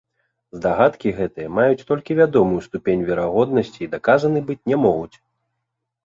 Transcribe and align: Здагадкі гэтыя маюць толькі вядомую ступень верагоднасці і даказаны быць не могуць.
Здагадкі 0.57 1.09
гэтыя 1.17 1.49
маюць 1.57 1.83
толькі 1.91 2.15
вядомую 2.19 2.61
ступень 2.67 3.03
верагоднасці 3.09 3.79
і 3.87 3.89
даказаны 3.93 4.39
быць 4.49 4.67
не 4.71 4.77
могуць. 4.85 5.15